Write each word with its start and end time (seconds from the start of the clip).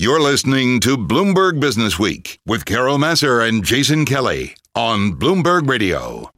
You're 0.00 0.18
listening 0.18 0.80
to 0.80 0.96
Bloomberg 0.96 1.60
Business 1.60 1.98
Week 1.98 2.40
with 2.46 2.64
Carol 2.64 2.96
Massar 2.96 3.46
and 3.46 3.62
Jason 3.62 4.06
Kelly 4.06 4.56
on 4.74 5.12
Bloomberg 5.12 5.68
Radio. 5.68 6.30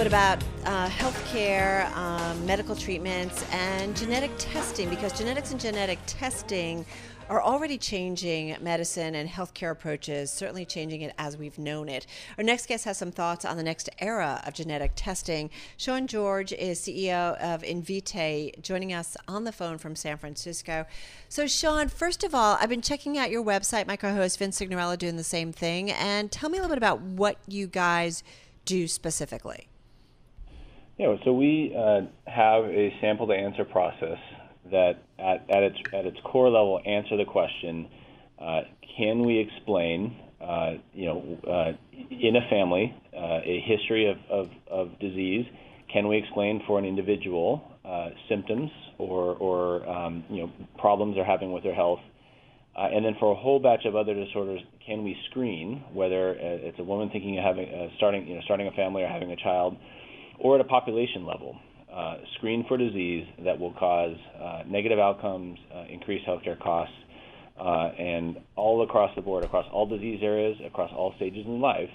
Bit 0.00 0.06
about 0.06 0.42
uh, 0.64 0.88
healthcare, 0.88 1.94
um, 1.94 2.46
medical 2.46 2.74
treatments, 2.74 3.44
and 3.52 3.94
genetic 3.94 4.30
testing 4.38 4.88
because 4.88 5.12
genetics 5.12 5.50
and 5.50 5.60
genetic 5.60 5.98
testing 6.06 6.86
are 7.28 7.42
already 7.42 7.76
changing 7.76 8.56
medicine 8.62 9.14
and 9.14 9.28
healthcare 9.28 9.72
approaches, 9.72 10.32
certainly 10.32 10.64
changing 10.64 11.02
it 11.02 11.14
as 11.18 11.36
we've 11.36 11.58
known 11.58 11.90
it. 11.90 12.06
Our 12.38 12.44
next 12.44 12.64
guest 12.64 12.86
has 12.86 12.96
some 12.96 13.12
thoughts 13.12 13.44
on 13.44 13.58
the 13.58 13.62
next 13.62 13.90
era 13.98 14.42
of 14.46 14.54
genetic 14.54 14.92
testing. 14.96 15.50
Sean 15.76 16.06
George 16.06 16.54
is 16.54 16.80
CEO 16.80 17.36
of 17.38 17.60
Invitae, 17.60 18.58
joining 18.62 18.94
us 18.94 19.18
on 19.28 19.44
the 19.44 19.52
phone 19.52 19.76
from 19.76 19.94
San 19.94 20.16
Francisco. 20.16 20.86
So, 21.28 21.46
Sean, 21.46 21.88
first 21.88 22.24
of 22.24 22.34
all, 22.34 22.56
I've 22.58 22.70
been 22.70 22.80
checking 22.80 23.18
out 23.18 23.30
your 23.30 23.44
website. 23.44 23.86
My 23.86 23.96
co 23.96 24.14
host 24.14 24.38
Vince 24.38 24.58
Cignarella 24.58 24.96
doing 24.96 25.18
the 25.18 25.24
same 25.24 25.52
thing. 25.52 25.90
And 25.90 26.32
tell 26.32 26.48
me 26.48 26.56
a 26.56 26.62
little 26.62 26.74
bit 26.74 26.78
about 26.78 27.02
what 27.02 27.36
you 27.46 27.66
guys 27.66 28.24
do 28.64 28.88
specifically. 28.88 29.68
Yeah, 31.00 31.16
so 31.24 31.32
we 31.32 31.74
uh, 31.74 32.02
have 32.30 32.64
a 32.64 32.92
sample 33.00 33.26
to 33.28 33.32
answer 33.32 33.64
process 33.64 34.18
that 34.70 34.98
at, 35.18 35.48
at, 35.48 35.62
its, 35.62 35.78
at 35.94 36.04
its 36.04 36.18
core 36.24 36.50
level 36.50 36.78
answer 36.84 37.16
the 37.16 37.24
question, 37.24 37.88
uh, 38.38 38.60
can 38.98 39.24
we 39.24 39.38
explain, 39.38 40.14
uh, 40.42 40.72
you 40.92 41.06
know, 41.06 41.38
uh, 41.48 41.72
in 42.10 42.36
a 42.36 42.46
family, 42.50 42.94
uh, 43.16 43.40
a 43.42 43.64
history 43.64 44.10
of, 44.10 44.18
of, 44.28 44.50
of, 44.70 44.98
disease? 44.98 45.46
Can 45.90 46.06
we 46.06 46.18
explain 46.18 46.62
for 46.66 46.78
an 46.78 46.84
individual 46.84 47.62
uh, 47.82 48.10
symptoms 48.28 48.70
or, 48.98 49.36
or 49.36 49.88
um, 49.88 50.22
you 50.28 50.42
know, 50.42 50.52
problems 50.76 51.14
they're 51.14 51.24
having 51.24 51.50
with 51.50 51.62
their 51.62 51.74
health? 51.74 52.00
Uh, 52.76 52.88
and 52.92 53.06
then 53.06 53.14
for 53.18 53.32
a 53.32 53.34
whole 53.34 53.58
batch 53.58 53.86
of 53.86 53.96
other 53.96 54.12
disorders, 54.12 54.60
can 54.84 55.02
we 55.02 55.16
screen 55.30 55.82
whether 55.94 56.32
it's 56.34 56.78
a 56.78 56.84
woman 56.84 57.08
thinking 57.08 57.38
of 57.38 57.44
having 57.44 57.90
starting 57.96 58.28
you 58.28 58.34
know 58.34 58.40
starting 58.44 58.68
a 58.68 58.72
family 58.72 59.02
or 59.02 59.08
having 59.08 59.32
a 59.32 59.36
child, 59.36 59.76
or 60.40 60.56
at 60.56 60.60
a 60.60 60.68
population 60.68 61.24
level? 61.24 61.56
uh, 61.92 62.18
screen 62.36 62.64
for 62.68 62.76
disease 62.76 63.26
that 63.44 63.58
will 63.58 63.72
cause 63.72 64.16
uh, 64.40 64.62
negative 64.66 64.98
outcomes, 64.98 65.58
uh, 65.74 65.84
increase 65.90 66.24
healthcare 66.26 66.58
costs, 66.58 66.94
uh, 67.58 67.90
and 67.98 68.38
all 68.56 68.82
across 68.82 69.14
the 69.16 69.22
board, 69.22 69.44
across 69.44 69.66
all 69.72 69.86
disease 69.86 70.20
areas, 70.22 70.56
across 70.64 70.90
all 70.94 71.12
stages 71.16 71.44
in 71.46 71.60
life, 71.60 71.90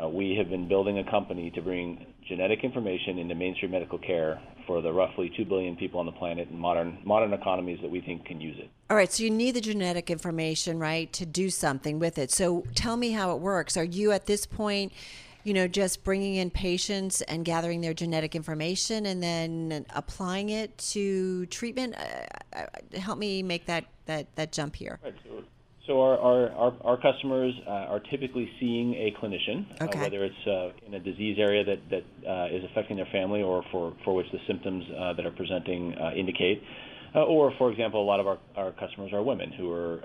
uh, 0.00 0.08
we 0.08 0.36
have 0.36 0.48
been 0.48 0.68
building 0.68 0.98
a 0.98 1.10
company 1.10 1.50
to 1.50 1.60
bring 1.60 2.06
genetic 2.28 2.60
information 2.62 3.18
into 3.18 3.34
mainstream 3.34 3.72
medical 3.72 3.98
care 3.98 4.40
for 4.66 4.80
the 4.80 4.92
roughly 4.92 5.30
2 5.36 5.44
billion 5.44 5.76
people 5.76 5.98
on 5.98 6.06
the 6.06 6.12
planet 6.12 6.48
in 6.48 6.58
modern 6.58 6.96
modern 7.04 7.32
economies 7.32 7.78
that 7.82 7.90
we 7.90 8.00
think 8.00 8.24
can 8.24 8.40
use 8.40 8.56
it. 8.58 8.70
All 8.88 8.96
right, 8.96 9.12
so 9.12 9.24
you 9.24 9.30
need 9.30 9.52
the 9.52 9.60
genetic 9.60 10.08
information, 10.08 10.78
right, 10.78 11.12
to 11.14 11.26
do 11.26 11.50
something 11.50 11.98
with 11.98 12.16
it. 12.16 12.30
So 12.30 12.64
tell 12.74 12.96
me 12.96 13.10
how 13.10 13.34
it 13.34 13.40
works. 13.40 13.76
Are 13.76 13.84
you 13.84 14.12
at 14.12 14.26
this 14.26 14.46
point 14.46 14.92
you 15.44 15.54
know, 15.54 15.66
just 15.66 16.04
bringing 16.04 16.36
in 16.36 16.50
patients 16.50 17.20
and 17.22 17.44
gathering 17.44 17.80
their 17.80 17.94
genetic 17.94 18.34
information 18.36 19.06
and 19.06 19.22
then 19.22 19.84
applying 19.94 20.50
it 20.50 20.76
to 20.78 21.46
treatment. 21.46 21.94
Uh, 21.96 22.58
uh 22.92 22.98
help 23.00 23.18
me 23.18 23.42
make 23.42 23.66
that, 23.66 23.84
that, 24.06 24.34
that 24.36 24.52
jump 24.52 24.76
here. 24.76 24.98
Right. 25.02 25.14
So, 25.24 25.42
so 25.86 26.00
our, 26.00 26.16
our, 26.18 26.50
our, 26.50 26.74
our, 26.82 26.96
customers 26.96 27.52
uh, 27.66 27.70
are 27.70 27.98
typically 27.98 28.48
seeing 28.60 28.94
a 28.94 29.12
clinician, 29.20 29.66
uh, 29.80 29.84
okay. 29.86 29.98
uh, 29.98 30.02
whether 30.02 30.24
it's 30.24 30.46
uh, 30.46 30.70
in 30.86 30.94
a 30.94 31.00
disease 31.00 31.38
area 31.40 31.64
that, 31.64 31.80
that 31.90 32.52
is 32.54 32.62
affecting 32.70 32.96
their 32.96 33.08
family 33.10 33.42
or 33.42 33.64
for, 33.72 33.92
for 34.04 34.14
which 34.14 34.30
the 34.30 34.38
symptoms 34.46 34.84
that 35.16 35.26
are 35.26 35.32
presenting 35.32 35.92
indicate. 36.16 36.62
or, 37.14 37.52
for 37.58 37.72
example, 37.72 38.00
a 38.00 38.06
lot 38.06 38.20
of 38.20 38.28
our, 38.28 38.38
our 38.54 38.70
customers 38.72 39.12
are 39.12 39.24
women 39.24 39.50
who 39.50 39.72
are 39.72 40.00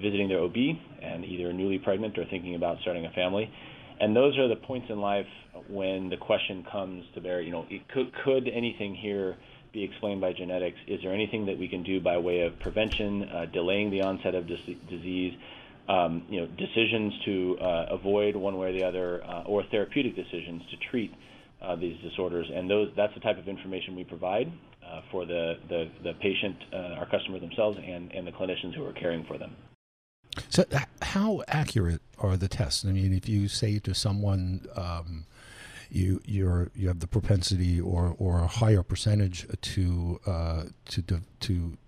visiting 0.00 0.26
their 0.26 0.40
OB 0.40 0.56
and 1.02 1.22
either 1.22 1.52
newly 1.52 1.78
pregnant 1.78 2.16
or 2.16 2.24
thinking 2.24 2.54
about 2.54 2.78
starting 2.80 3.04
a 3.04 3.10
family 3.10 3.52
and 4.00 4.14
those 4.14 4.38
are 4.38 4.48
the 4.48 4.56
points 4.56 4.86
in 4.90 5.00
life 5.00 5.26
when 5.68 6.08
the 6.08 6.16
question 6.16 6.64
comes 6.70 7.04
to 7.14 7.20
bear. 7.20 7.40
You 7.40 7.52
know, 7.52 7.66
could 7.92 8.12
could 8.24 8.48
anything 8.48 8.94
here 8.94 9.36
be 9.72 9.82
explained 9.82 10.20
by 10.20 10.32
genetics? 10.32 10.78
Is 10.86 11.00
there 11.02 11.12
anything 11.12 11.46
that 11.46 11.58
we 11.58 11.68
can 11.68 11.82
do 11.82 12.00
by 12.00 12.16
way 12.18 12.40
of 12.40 12.58
prevention, 12.60 13.24
uh, 13.24 13.46
delaying 13.52 13.90
the 13.90 14.02
onset 14.02 14.34
of 14.34 14.46
dis- 14.46 14.76
disease? 14.88 15.34
Um, 15.88 16.26
you 16.28 16.40
know, 16.40 16.46
decisions 16.46 17.14
to 17.24 17.58
uh, 17.62 17.86
avoid 17.92 18.36
one 18.36 18.58
way 18.58 18.68
or 18.68 18.72
the 18.72 18.84
other, 18.84 19.24
uh, 19.24 19.44
or 19.44 19.62
therapeutic 19.70 20.14
decisions 20.16 20.62
to 20.70 20.76
treat 20.90 21.10
uh, 21.62 21.76
these 21.76 21.96
disorders, 22.02 22.46
and 22.54 22.68
those 22.68 22.88
that's 22.96 23.14
the 23.14 23.20
type 23.20 23.38
of 23.38 23.48
information 23.48 23.96
we 23.96 24.04
provide 24.04 24.52
uh, 24.86 25.00
for 25.10 25.24
the 25.24 25.54
the, 25.68 25.90
the 26.04 26.12
patient, 26.20 26.56
uh, 26.72 26.98
our 26.98 27.08
customer 27.10 27.38
themselves, 27.38 27.78
and, 27.82 28.12
and 28.12 28.26
the 28.26 28.32
clinicians 28.32 28.74
who 28.74 28.84
are 28.84 28.92
caring 28.92 29.24
for 29.26 29.38
them. 29.38 29.56
So, 30.48 30.64
how 31.02 31.42
accurate 31.48 32.00
are 32.18 32.36
the 32.36 32.48
tests? 32.48 32.84
I 32.84 32.92
mean, 32.92 33.12
if 33.12 33.28
you 33.28 33.48
say 33.48 33.78
to 33.80 33.94
someone, 33.94 34.66
um, 34.76 35.26
you 35.90 36.20
you're 36.24 36.70
you 36.74 36.88
have 36.88 37.00
the 37.00 37.06
propensity 37.06 37.80
or 37.80 38.14
or 38.18 38.40
a 38.40 38.46
higher 38.46 38.82
percentage 38.82 39.46
to 39.60 40.20
uh, 40.26 40.64
to 40.86 41.02
to 41.40 41.78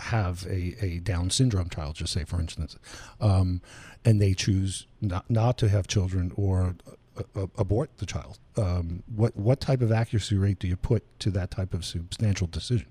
have 0.00 0.44
a, 0.46 0.74
a 0.80 0.98
Down 0.98 1.30
syndrome 1.30 1.68
child, 1.68 1.94
just 1.94 2.12
say 2.12 2.24
for 2.24 2.40
instance, 2.40 2.76
um, 3.20 3.62
and 4.04 4.20
they 4.20 4.34
choose 4.34 4.86
not 5.00 5.30
not 5.30 5.58
to 5.58 5.68
have 5.68 5.86
children 5.86 6.32
or 6.36 6.74
uh, 7.16 7.46
abort 7.56 7.98
the 7.98 8.06
child. 8.06 8.38
Um, 8.56 9.02
what 9.14 9.36
what 9.36 9.60
type 9.60 9.80
of 9.80 9.92
accuracy 9.92 10.36
rate 10.36 10.58
do 10.58 10.66
you 10.66 10.76
put 10.76 11.04
to 11.20 11.30
that 11.30 11.50
type 11.50 11.74
of 11.74 11.84
substantial 11.84 12.46
decision? 12.46 12.88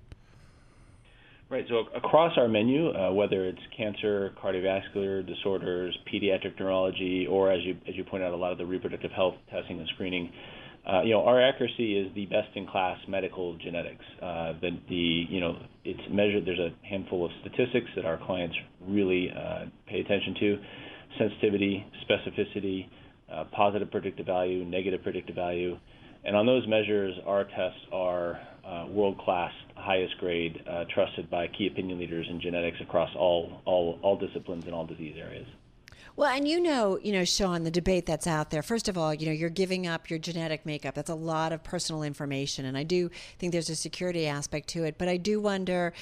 Right. 1.52 1.66
So 1.68 1.84
across 1.94 2.38
our 2.38 2.48
menu, 2.48 2.92
uh, 2.92 3.12
whether 3.12 3.44
it's 3.46 3.60
cancer, 3.76 4.32
cardiovascular 4.42 5.28
disorders, 5.28 5.98
pediatric 6.08 6.58
neurology, 6.58 7.28
or 7.30 7.52
as 7.52 7.60
you 7.66 7.76
as 7.90 7.94
you 7.98 8.06
point 8.06 8.24
out, 8.24 8.32
a 8.32 8.38
lot 8.38 8.54
of 8.54 8.58
the 8.58 8.66
reproductive 8.66 9.12
health 9.12 9.36
testing 9.52 9.78
and 9.78 9.86
screening, 9.94 10.32
uh, 10.90 11.02
you 11.02 11.12
know, 11.12 11.26
our 11.26 11.42
accuracy 11.42 11.98
is 11.98 12.16
the 12.16 12.26
best-in-class 12.28 13.00
medical 13.10 13.58
genetics. 13.58 14.06
Uh, 14.22 14.54
the, 14.62 14.70
the 14.88 15.26
you 15.30 15.42
know, 15.42 15.58
it's 15.84 16.00
measured. 16.10 16.46
There's 16.46 16.58
a 16.58 16.70
handful 16.88 17.26
of 17.26 17.32
statistics 17.42 17.88
that 17.98 18.06
our 18.06 18.18
clients 18.26 18.56
really 18.88 19.30
uh, 19.30 19.66
pay 19.88 20.00
attention 20.00 20.36
to: 20.40 20.58
sensitivity, 21.20 21.86
specificity, 22.10 22.88
uh, 23.30 23.44
positive 23.54 23.92
predictive 23.92 24.26
value, 24.26 24.64
negative 24.64 25.04
predictive 25.04 25.36
value. 25.36 25.78
And 26.24 26.34
on 26.34 26.46
those 26.46 26.66
measures, 26.66 27.14
our 27.26 27.44
tests 27.44 27.80
are 27.92 28.40
uh, 28.66 28.86
world-class, 28.90 29.52
highest 29.82 30.18
grade, 30.18 30.64
uh, 30.70 30.86
trusted 30.94 31.30
by 31.30 31.48
key 31.48 31.68
opinion 31.68 32.00
leaders 32.00 32.28
in 32.30 32.40
genetics 32.40 32.80
across 32.82 33.10
all, 33.16 33.62
all, 33.66 34.00
all 34.02 34.18
disciplines 34.18 34.66
and 34.66 34.74
all 34.74 34.86
disease 34.86 35.16
areas. 35.18 35.48
Well, 36.16 36.30
and 36.30 36.48
you 36.48 36.60
know, 36.60 37.00
you 37.02 37.14
know, 37.14 37.24
Sean, 37.24 37.64
the 37.64 37.72
debate 37.72 38.06
that's 38.06 38.28
out 38.28 38.52
there. 38.52 38.62
First 38.62 38.90
of 38.90 38.98
all, 38.98 39.14
you 39.14 39.26
know, 39.26 39.32
you're 39.32 39.50
giving 39.50 39.88
up 39.88 40.10
your 40.10 40.20
genetic 40.20 40.66
makeup. 40.66 40.94
That's 40.94 41.10
a 41.10 41.16
lot 41.16 41.54
of 41.54 41.64
personal 41.64 42.04
information, 42.04 42.66
and 42.66 42.78
I 42.78 42.84
do 42.84 43.10
think 43.40 43.54
there's 43.54 43.70
a 43.70 43.76
security 43.76 44.28
aspect 44.28 44.68
to 44.70 44.84
it. 44.84 44.98
But 44.98 45.08
I 45.08 45.18
do 45.18 45.40
wonder, 45.40 45.94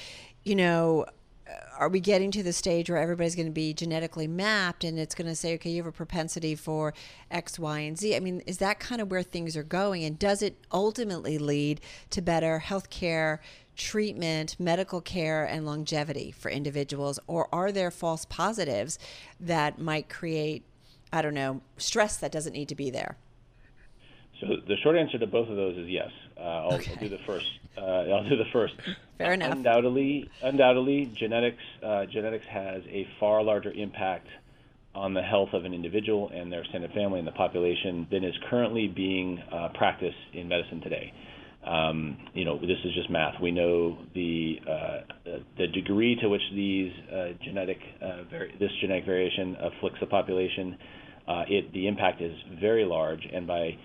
you 0.43 0.55
know, 0.55 1.05
are 1.77 1.89
we 1.89 1.99
getting 1.99 2.31
to 2.31 2.43
the 2.43 2.53
stage 2.53 2.89
where 2.89 2.99
everybody's 2.99 3.35
going 3.35 3.47
to 3.47 3.51
be 3.51 3.73
genetically 3.73 4.27
mapped 4.27 4.83
and 4.83 4.99
it's 4.99 5.15
going 5.15 5.27
to 5.27 5.35
say, 5.35 5.53
okay, 5.55 5.69
you 5.69 5.77
have 5.77 5.87
a 5.87 5.91
propensity 5.91 6.55
for 6.55 6.93
X, 7.31 7.57
Y, 7.57 7.79
and 7.79 7.97
Z? 7.97 8.15
I 8.15 8.19
mean, 8.19 8.41
is 8.45 8.57
that 8.57 8.79
kind 8.79 9.01
of 9.01 9.09
where 9.09 9.23
things 9.23 9.55
are 9.55 9.63
going? 9.63 10.03
And 10.03 10.19
does 10.19 10.41
it 10.41 10.57
ultimately 10.71 11.37
lead 11.37 11.81
to 12.11 12.21
better 12.21 12.59
health 12.59 12.89
care, 12.89 13.41
treatment, 13.75 14.57
medical 14.59 14.99
care, 14.99 15.45
and 15.45 15.65
longevity 15.65 16.31
for 16.31 16.51
individuals? 16.51 17.19
Or 17.27 17.47
are 17.53 17.71
there 17.71 17.91
false 17.91 18.25
positives 18.25 18.99
that 19.39 19.79
might 19.79 20.09
create, 20.09 20.65
I 21.13 21.21
don't 21.21 21.33
know, 21.33 21.61
stress 21.77 22.17
that 22.17 22.31
doesn't 22.31 22.53
need 22.53 22.69
to 22.69 22.75
be 22.75 22.89
there? 22.89 23.17
So 24.39 24.47
the 24.67 24.77
short 24.77 24.95
answer 24.95 25.17
to 25.17 25.27
both 25.27 25.49
of 25.49 25.55
those 25.55 25.77
is 25.77 25.87
yes. 25.87 26.11
Uh, 26.37 26.41
I'll, 26.41 26.73
okay. 26.75 26.91
I'll, 26.91 26.99
do 26.99 27.09
the 27.09 27.17
first. 27.25 27.58
Uh, 27.77 27.81
I'll 28.13 28.27
do 28.27 28.37
the 28.37 28.49
first. 28.51 28.73
Fair 29.17 29.33
enough. 29.33 29.51
Undoubtedly, 29.51 30.29
undoubtedly, 30.41 31.11
genetics 31.19 31.63
uh, 31.85 32.05
genetics 32.11 32.45
has 32.49 32.81
a 32.89 33.07
far 33.19 33.43
larger 33.43 33.71
impact 33.71 34.27
on 34.95 35.13
the 35.13 35.21
health 35.21 35.49
of 35.53 35.65
an 35.65 35.73
individual 35.73 36.29
and 36.33 36.51
their 36.51 36.61
extended 36.61 36.91
family 36.93 37.19
and 37.19 37.27
the 37.27 37.33
population 37.33 38.07
than 38.11 38.23
is 38.23 38.33
currently 38.49 38.87
being 38.87 39.39
uh, 39.53 39.69
practiced 39.75 40.17
in 40.33 40.47
medicine 40.47 40.81
today. 40.81 41.13
Um, 41.65 42.17
you 42.33 42.45
know, 42.45 42.57
this 42.57 42.77
is 42.85 42.93
just 42.95 43.09
math. 43.09 43.35
We 43.41 43.51
know 43.51 43.97
the 44.15 44.55
uh, 44.67 44.97
the 45.57 45.67
degree 45.67 46.17
to 46.21 46.29
which 46.29 46.41
these 46.55 46.91
uh, 47.13 47.27
genetic 47.43 47.77
vari- 48.31 48.55
this 48.59 48.71
genetic 48.81 49.05
variation 49.05 49.57
afflicts 49.59 49.99
the 49.99 50.07
population. 50.07 50.77
it 51.27 51.71
the 51.73 51.87
impact 51.87 52.21
is 52.21 52.33
very 52.59 52.85
large, 52.85 53.27
and 53.31 53.45
by 53.45 53.77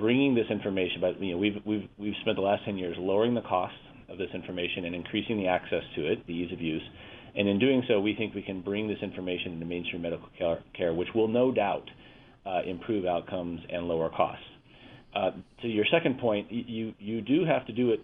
bringing 0.00 0.34
this 0.34 0.46
information, 0.50 0.98
but 1.00 1.20
you 1.22 1.32
know, 1.32 1.38
we've 1.38 1.60
we've 1.66 1.88
we've 1.98 2.18
spent 2.22 2.36
the 2.36 2.42
last 2.50 2.64
10 2.64 2.78
years 2.78 2.96
lowering 2.98 3.34
the 3.34 3.42
cost 3.42 3.74
of 4.08 4.18
this 4.18 4.30
information 4.34 4.84
and 4.86 4.94
increasing 4.94 5.36
the 5.38 5.46
access 5.46 5.84
to 5.96 6.00
it, 6.12 6.26
the 6.26 6.32
ease 6.32 6.52
of 6.52 6.60
use. 6.60 6.82
And 7.36 7.48
in 7.48 7.58
doing 7.60 7.82
so, 7.88 8.00
we 8.00 8.14
think 8.18 8.34
we 8.34 8.42
can 8.42 8.60
bring 8.62 8.88
this 8.88 8.98
information 9.02 9.52
into 9.54 9.66
mainstream 9.66 10.02
medical 10.02 10.28
care, 10.76 10.92
which 10.92 11.08
will 11.14 11.28
no 11.28 11.52
doubt 11.52 11.86
uh, 12.44 12.62
improve 12.66 13.04
outcomes 13.06 13.60
and 13.70 13.86
lower 13.86 14.10
costs. 14.10 14.44
uh, 15.14 15.30
to 15.62 15.68
your 15.68 15.84
second 15.90 16.18
point, 16.18 16.46
you 16.50 16.94
you 16.98 17.20
do 17.20 17.44
have 17.44 17.66
to 17.66 17.72
do 17.72 17.90
it. 17.90 18.00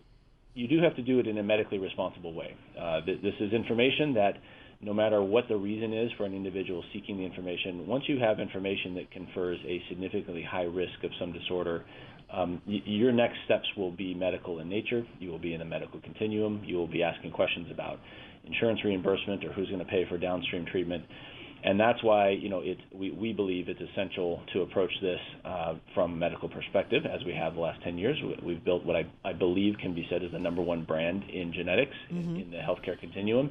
You 0.54 0.69
do 0.69 0.82
have 0.82 0.96
to 0.96 1.02
do 1.02 1.19
it 1.20 1.26
in 1.26 1.38
a 1.38 1.43
medically 1.43 1.78
responsible 1.78 2.32
way. 2.34 2.56
Uh, 2.81 3.00
th- 3.04 3.20
this 3.22 3.34
is 3.40 3.52
information 3.52 4.14
that, 4.14 4.34
no 4.81 4.93
matter 4.93 5.23
what 5.23 5.49
the 5.49 5.56
reason 5.56 5.93
is 5.93 6.11
for 6.17 6.25
an 6.25 6.34
individual 6.34 6.84
seeking 6.93 7.17
the 7.17 7.25
information, 7.25 7.87
once 7.87 8.05
you 8.08 8.19
have 8.19 8.40
information 8.40 8.94
that 8.94 9.11
confers 9.11 9.58
a 9.67 9.82
significantly 9.88 10.43
high 10.43 10.64
risk 10.64 11.02
of 11.02 11.11
some 11.19 11.32
disorder, 11.32 11.84
um, 12.32 12.61
y- 12.67 12.82
your 12.84 13.12
next 13.12 13.37
steps 13.44 13.67
will 13.76 13.93
be 13.93 14.14
medical 14.14 14.58
in 14.61 14.69
nature. 14.69 15.06
You 15.19 15.31
will 15.31 15.38
be 15.38 15.55
in 15.55 15.61
a 15.61 15.64
medical 15.64 16.00
continuum. 16.00 16.62
You 16.64 16.76
will 16.76 16.88
be 16.88 17.02
asking 17.02 17.32
questions 17.32 17.69
about 17.70 17.99
insurance 18.44 18.81
reimbursement 18.84 19.44
or 19.44 19.52
who's 19.52 19.69
going 19.69 19.81
to 19.81 19.87
pay 19.87 20.05
for 20.08 20.19
downstream 20.19 20.67
treatment 20.67 21.05
and 21.67 21.81
that's 21.81 22.02
why 22.02 22.31
you 22.31 22.49
know 22.49 22.61
it, 22.61 22.79
we, 22.94 23.11
we 23.11 23.32
believe 23.32 23.69
it's 23.69 23.81
essential 23.81 24.40
to 24.52 24.62
approach 24.62 24.90
this 25.02 25.19
uh, 25.44 25.75
from 25.94 26.12
a 26.12 26.17
medical 26.17 26.49
perspective, 26.49 27.02
as 27.05 27.25
we 27.25 27.34
have 27.34 27.55
the 27.55 27.61
last 27.61 27.82
10 27.82 27.99
years. 27.99 28.17
We've 28.43 28.64
built 28.64 28.84
what 28.84 28.96
I, 28.96 29.06
I 29.25 29.32
believe 29.32 29.75
can 29.81 29.94
be 29.94 30.06
said 30.08 30.22
as 30.22 30.31
the 30.32 30.38
number 30.38 30.62
one 30.62 30.84
brand 30.84 31.25
in 31.25 31.52
genetics 31.52 31.96
mm-hmm. 32.12 32.37
in, 32.37 32.43
in 32.43 32.50
the 32.50 32.58
healthcare 32.58 32.99
continuum. 32.99 33.50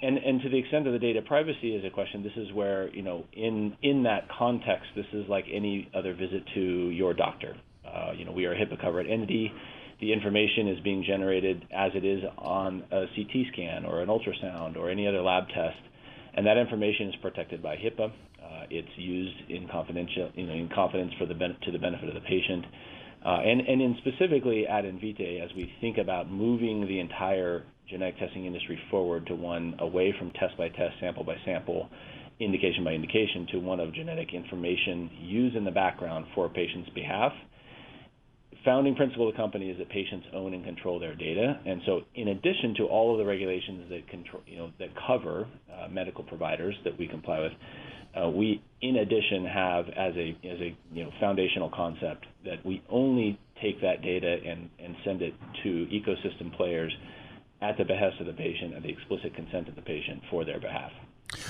And, 0.00 0.18
and 0.18 0.40
to 0.42 0.48
the 0.48 0.58
extent 0.58 0.86
of 0.86 0.92
the 0.92 0.98
data 0.98 1.22
privacy 1.22 1.74
is 1.74 1.84
a 1.84 1.90
question, 1.90 2.22
this 2.22 2.36
is 2.36 2.52
where, 2.52 2.88
you 2.94 3.02
know, 3.02 3.24
in, 3.32 3.76
in 3.82 4.04
that 4.04 4.28
context, 4.38 4.86
this 4.94 5.06
is 5.12 5.28
like 5.28 5.44
any 5.52 5.90
other 5.94 6.14
visit 6.14 6.44
to 6.54 6.60
your 6.60 7.14
doctor. 7.14 7.56
Uh, 7.84 8.12
you 8.16 8.24
know, 8.24 8.32
we 8.32 8.44
are 8.44 8.52
a 8.52 8.56
HIPAA 8.56 8.80
covered 8.80 9.08
entity. 9.08 9.50
The 10.00 10.12
information 10.12 10.68
is 10.68 10.78
being 10.84 11.04
generated 11.04 11.64
as 11.74 11.90
it 11.96 12.04
is 12.04 12.22
on 12.38 12.84
a 12.92 13.06
CT 13.16 13.52
scan 13.52 13.84
or 13.84 14.00
an 14.00 14.08
ultrasound 14.08 14.76
or 14.76 14.88
any 14.88 15.08
other 15.08 15.20
lab 15.20 15.48
test 15.48 15.78
and 16.38 16.46
that 16.46 16.56
information 16.56 17.08
is 17.08 17.16
protected 17.20 17.60
by 17.60 17.74
HIPAA. 17.74 18.06
Uh, 18.06 18.64
it's 18.70 18.88
used 18.96 19.50
in 19.50 19.66
confidential, 19.66 20.30
you 20.36 20.46
know, 20.46 20.52
in 20.52 20.68
confidence 20.72 21.12
for 21.18 21.26
the 21.26 21.34
ben- 21.34 21.56
to 21.64 21.72
the 21.72 21.78
benefit 21.80 22.08
of 22.08 22.14
the 22.14 22.20
patient. 22.20 22.64
Uh, 23.28 23.40
and, 23.44 23.60
and 23.60 23.82
in 23.82 23.94
specifically 23.98 24.66
at 24.66 24.84
Invitae, 24.84 25.44
as 25.44 25.50
we 25.54 25.70
think 25.82 25.98
about 25.98 26.30
moving 26.30 26.86
the 26.88 26.98
entire 26.98 27.62
genetic 27.90 28.18
testing 28.18 28.46
industry 28.46 28.78
forward 28.90 29.26
to 29.26 29.34
one 29.34 29.74
away 29.80 30.14
from 30.18 30.30
test 30.30 30.56
by 30.56 30.70
test, 30.70 30.94
sample 30.98 31.24
by 31.24 31.36
sample, 31.44 31.90
indication 32.40 32.84
by 32.84 32.92
indication, 32.92 33.46
to 33.52 33.58
one 33.58 33.80
of 33.80 33.92
genetic 33.92 34.32
information 34.32 35.10
used 35.20 35.56
in 35.56 35.64
the 35.66 35.70
background 35.70 36.24
for 36.34 36.46
a 36.46 36.48
patient's 36.48 36.88
behalf, 36.94 37.32
founding 38.64 38.94
principle 38.94 39.28
of 39.28 39.34
the 39.34 39.36
company 39.36 39.68
is 39.68 39.76
that 39.76 39.90
patients 39.90 40.26
own 40.32 40.54
and 40.54 40.64
control 40.64 40.98
their 40.98 41.14
data. 41.14 41.60
And 41.66 41.82
so, 41.84 42.00
in 42.14 42.28
addition 42.28 42.74
to 42.78 42.84
all 42.84 43.12
of 43.12 43.18
the 43.18 43.26
regulations 43.26 43.90
that 43.90 44.08
control, 44.08 44.42
you 44.46 44.56
know, 44.56 44.70
that 44.78 44.88
cover 45.06 45.46
uh, 45.70 45.88
medical 45.88 46.24
providers 46.24 46.74
that 46.84 46.98
we 46.98 47.06
comply 47.06 47.40
with, 47.40 47.52
uh, 48.20 48.28
we, 48.28 48.62
in 48.80 48.96
addition, 48.96 49.44
have 49.44 49.88
as 49.88 50.14
a 50.16 50.36
as 50.44 50.60
a 50.60 50.76
you 50.92 51.04
know 51.04 51.10
foundational 51.20 51.70
concept 51.70 52.26
that 52.44 52.64
we 52.64 52.82
only 52.88 53.38
take 53.60 53.80
that 53.80 54.02
data 54.02 54.38
and 54.44 54.68
and 54.78 54.96
send 55.04 55.22
it 55.22 55.34
to 55.62 55.86
ecosystem 55.86 56.54
players 56.56 56.94
at 57.60 57.76
the 57.76 57.84
behest 57.84 58.20
of 58.20 58.26
the 58.26 58.32
patient 58.32 58.74
and 58.74 58.84
the 58.84 58.88
explicit 58.88 59.34
consent 59.34 59.68
of 59.68 59.74
the 59.74 59.82
patient 59.82 60.22
for 60.30 60.44
their 60.44 60.60
behalf. 60.60 60.92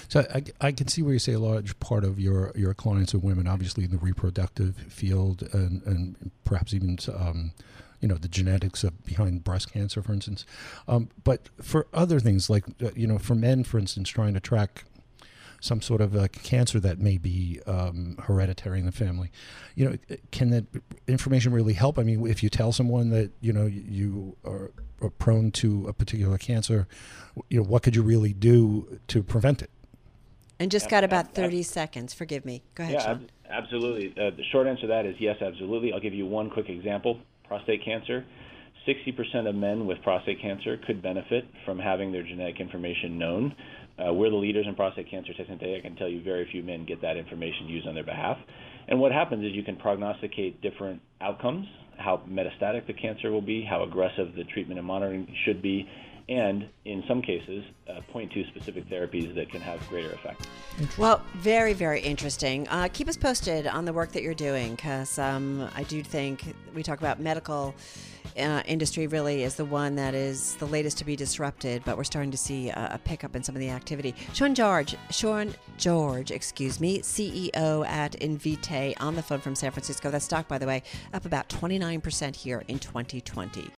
So 0.09 0.25
I, 0.35 0.43
I 0.61 0.73
can 0.73 0.89
see 0.89 1.03
where 1.03 1.13
you 1.13 1.19
say 1.19 1.35
a 1.35 1.39
large 1.39 1.79
part 1.79 2.03
of 2.03 2.19
your, 2.19 2.51
your 2.57 2.75
clients 2.75 3.15
are 3.15 3.19
women, 3.19 3.47
obviously 3.47 3.85
in 3.85 3.91
the 3.91 3.99
reproductive 3.99 4.77
field, 4.77 5.49
and, 5.53 5.83
and 5.85 6.31
perhaps 6.45 6.75
even 6.75 6.99
um, 7.15 7.53
you 8.01 8.09
know 8.09 8.17
the 8.17 8.29
genetics 8.29 8.85
of 8.85 9.05
behind 9.05 9.45
breast 9.45 9.73
cancer, 9.73 10.03
for 10.03 10.13
instance. 10.13 10.45
Um, 10.87 11.11
but 11.25 11.49
for 11.61 11.87
other 11.93 12.21
things, 12.21 12.49
like 12.49 12.65
uh, 12.83 12.91
you 12.95 13.07
know, 13.07 13.19
for 13.19 13.35
men, 13.35 13.65
for 13.65 13.79
instance, 13.79 14.09
trying 14.09 14.35
to 14.35 14.41
track 14.41 14.85
some 15.61 15.81
sort 15.81 16.01
of 16.01 16.15
a 16.15 16.29
cancer 16.29 16.79
that 16.81 16.99
may 16.99 17.19
be 17.19 17.61
um, 17.67 18.17
hereditary 18.25 18.79
in 18.79 18.87
the 18.87 18.93
family. 18.93 19.31
You 19.75 19.91
know, 19.91 20.17
can 20.31 20.51
that 20.51 20.65
information 21.07 21.53
really 21.53 21.75
help? 21.75 21.99
I 21.99 22.03
mean, 22.03 22.27
if 22.27 22.43
you 22.43 22.49
tell 22.49 22.73
someone 22.73 23.11
that 23.11 23.31
you 23.41 23.53
know 23.53 23.67
you 23.67 24.37
are, 24.45 24.71
are 25.03 25.11
prone 25.11 25.51
to 25.53 25.89
a 25.89 25.93
particular 25.93 26.39
cancer, 26.39 26.87
you 27.49 27.59
know, 27.59 27.69
what 27.69 27.83
could 27.83 27.97
you 27.97 28.03
really 28.03 28.33
do 28.33 29.01
to 29.09 29.23
prevent 29.23 29.63
it? 29.63 29.71
And 30.61 30.71
just 30.71 30.91
got 30.91 31.05
about 31.05 31.35
30 31.35 31.63
seconds. 31.63 32.13
Forgive 32.13 32.45
me. 32.45 32.63
Go 32.75 32.83
ahead, 32.83 32.95
yeah, 32.95 33.05
Sean. 33.05 33.31
absolutely. 33.49 34.11
Uh, 34.21 34.31
the 34.31 34.43
short 34.51 34.67
answer 34.67 34.83
to 34.83 34.87
that 34.89 35.07
is 35.07 35.15
yes, 35.21 35.37
absolutely. 35.41 35.93
I'll 35.93 36.01
give 36.01 36.15
you 36.15 36.27
one 36.27 36.51
quick 36.51 36.69
example 36.69 37.21
prostate 37.49 37.85
cancer. 37.85 38.25
60% 38.89 39.49
of 39.49 39.55
men 39.55 39.87
with 39.87 40.01
prostate 40.03 40.41
cancer 40.41 40.79
could 40.87 41.03
benefit 41.03 41.45
from 41.67 41.79
having 41.79 42.11
their 42.11 42.23
genetic 42.23 42.59
information 42.61 43.19
known. 43.19 43.55
Uh, 43.99 44.13
we're 44.15 44.31
the 44.31 44.37
leaders 44.37 44.65
in 44.67 44.75
prostate 44.75 45.11
cancer 45.11 45.33
testing 45.37 45.59
today. 45.59 45.77
I 45.77 45.81
can 45.81 45.97
tell 45.97 46.09
you 46.09 46.23
very 46.23 46.49
few 46.51 46.63
men 46.63 46.87
get 46.87 47.03
that 47.03 47.17
information 47.17 47.67
used 47.69 47.87
on 47.87 47.95
their 47.95 48.05
behalf. 48.05 48.39
And 48.89 48.99
what 48.99 49.13
happens 49.13 49.45
is 49.45 49.53
you 49.53 49.63
can 49.63 49.77
prognosticate 49.77 50.63
different 50.63 51.03
outcomes, 51.21 51.67
how 51.99 52.23
metastatic 52.29 52.87
the 52.87 52.95
cancer 52.95 53.31
will 53.31 53.43
be, 53.43 53.67
how 53.69 53.83
aggressive 53.83 54.29
the 54.37 54.45
treatment 54.45 54.79
and 54.79 54.87
monitoring 54.87 55.27
should 55.45 55.61
be, 55.61 55.87
and 56.29 56.69
in 56.85 57.03
some 57.09 57.23
cases, 57.23 57.65
uh, 57.89 58.01
point 58.13 58.31
to 58.33 58.45
specific 58.49 58.89
therapies 58.89 59.35
that 59.35 59.51
can 59.51 59.61
have 59.61 59.87
greater 59.89 60.13
effect. 60.13 60.47
Well, 60.99 61.23
very, 61.37 61.73
very 61.73 62.01
interesting. 62.01 62.69
Uh, 62.69 62.89
keep 62.93 63.09
us 63.09 63.17
posted 63.17 63.67
on 63.67 63.85
the 63.85 63.93
work 63.93 64.13
that 64.13 64.23
you're 64.23 64.35
doing 64.35 64.75
because 64.75 65.19
um, 65.19 65.69
I 65.75 65.85
do 65.85 66.03
think 66.03 66.55
we 66.75 66.83
talk 66.83 66.99
about 66.99 67.19
medical 67.19 67.75
uh, 68.37 68.63
industry 68.67 69.07
really 69.07 69.43
is 69.43 69.55
the 69.55 69.65
one 69.65 69.97
that 69.97 70.15
is 70.15 70.55
the 70.57 70.67
latest 70.67 70.99
to 70.99 71.05
be 71.05 71.17
disrupted, 71.17 71.83
but 71.85 71.97
we're 71.97 72.05
starting 72.05 72.31
to 72.31 72.37
see 72.37 72.69
a, 72.69 72.91
a 72.95 72.99
pickup 72.99 73.35
in 73.35 73.43
some 73.43 73.55
of 73.55 73.61
the 73.61 73.71
activity. 73.71 74.15
Sean 74.35 74.55
George, 74.55 74.97
Sean 75.11 75.55
George, 75.79 76.31
excuse 76.31 76.79
me, 76.79 77.01
CEO 77.01 77.87
at 77.87 78.13
Invitae 78.21 78.95
on 79.01 79.15
the 79.15 79.23
phone 79.23 79.41
from 79.41 79.55
San 79.55 79.71
Francisco. 79.71 80.11
That 80.11 80.23
stock, 80.23 80.47
by 80.47 80.59
the 80.59 80.67
way, 80.67 80.83
up 81.15 81.25
about 81.25 81.49
29% 81.49 82.37
here 82.37 82.63
in 82.69 82.79
2020. 82.79 83.71